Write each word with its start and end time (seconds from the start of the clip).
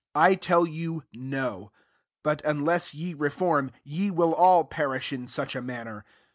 3 0.13 0.13
I 0.23 0.33
tell 0.33 0.65
you. 0.65 1.03
No; 1.13 1.71
but, 2.23 2.41
unless 2.43 2.95
ye 2.95 3.13
reform, 3.13 3.69
ye 3.83 4.09
will 4.09 4.33
all 4.33 4.63
perish 4.65 5.13
in 5.13 5.27
such 5.27 5.55
a 5.55 5.61
man 5.61 5.85
ner. 5.85 6.05